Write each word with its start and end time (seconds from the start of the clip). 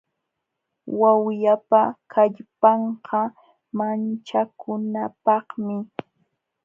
Wawyapa 0.99 1.81
kallpanqa 2.11 3.21
manchakunapaqmi. 3.77 5.75